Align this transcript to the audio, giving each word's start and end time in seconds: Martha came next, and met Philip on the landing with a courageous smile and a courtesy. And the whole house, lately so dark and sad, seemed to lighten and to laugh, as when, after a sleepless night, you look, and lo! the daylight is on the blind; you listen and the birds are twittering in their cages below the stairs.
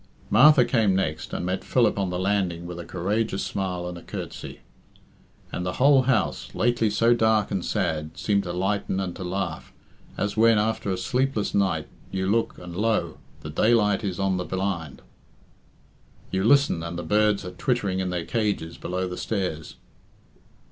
Martha 0.31 0.65
came 0.65 0.95
next, 0.95 1.31
and 1.31 1.45
met 1.45 1.63
Philip 1.63 1.99
on 1.99 2.09
the 2.09 2.17
landing 2.17 2.65
with 2.65 2.79
a 2.79 2.85
courageous 2.85 3.43
smile 3.45 3.87
and 3.87 3.99
a 3.99 4.01
courtesy. 4.01 4.61
And 5.51 5.63
the 5.63 5.73
whole 5.73 6.01
house, 6.01 6.55
lately 6.55 6.89
so 6.89 7.13
dark 7.13 7.51
and 7.51 7.63
sad, 7.63 8.17
seemed 8.17 8.41
to 8.45 8.51
lighten 8.51 8.99
and 8.99 9.15
to 9.17 9.23
laugh, 9.23 9.71
as 10.17 10.35
when, 10.35 10.57
after 10.57 10.89
a 10.89 10.97
sleepless 10.97 11.53
night, 11.53 11.87
you 12.11 12.25
look, 12.27 12.57
and 12.57 12.75
lo! 12.75 13.19
the 13.41 13.51
daylight 13.51 14.03
is 14.03 14.19
on 14.19 14.37
the 14.37 14.43
blind; 14.43 15.03
you 16.31 16.43
listen 16.45 16.81
and 16.81 16.97
the 16.97 17.03
birds 17.03 17.45
are 17.45 17.51
twittering 17.51 17.99
in 17.99 18.09
their 18.09 18.25
cages 18.25 18.79
below 18.79 19.07
the 19.07 19.17
stairs. 19.17 19.75